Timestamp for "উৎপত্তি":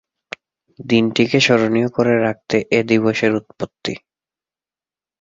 3.39-3.93